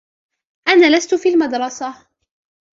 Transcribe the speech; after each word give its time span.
أنا 0.67 0.97
لست 0.97 1.15
في 1.15 1.29
المدرسة. 1.29 2.07